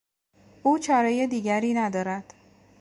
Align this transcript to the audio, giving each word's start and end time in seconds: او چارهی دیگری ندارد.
او 0.63 0.79
چارهی 0.79 1.27
دیگری 1.27 1.73
ندارد. 1.73 2.33